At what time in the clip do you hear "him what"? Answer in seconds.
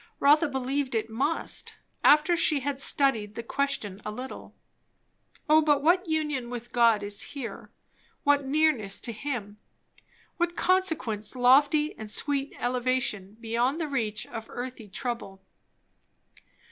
9.13-10.55